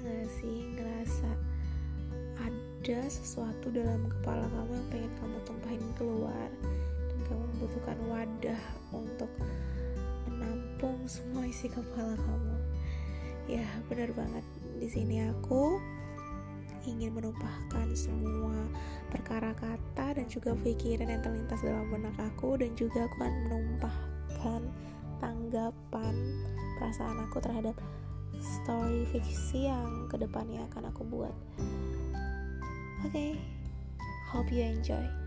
[0.00, 1.30] gak sih ngerasa
[2.40, 6.48] ada sesuatu dalam kepala kamu yang pengen kamu tumpahin keluar?
[7.08, 8.62] Dan kamu membutuhkan wadah
[8.92, 9.30] untuk
[10.28, 12.56] menampung semua isi kepala kamu.
[13.48, 14.44] Ya benar banget.
[14.80, 15.80] Di sini aku
[16.84, 18.68] ingin menumpahkan semua
[19.08, 22.60] perkara kata dan juga pikiran yang terlintas dalam benak aku.
[22.60, 24.62] Dan juga aku akan menumpahkan
[25.24, 26.14] tanggapan
[26.76, 27.76] perasaan aku terhadap
[28.40, 31.36] story fiksi yang ke depannya akan aku buat.
[33.04, 33.32] Oke, okay,
[34.32, 35.23] hope you enjoy.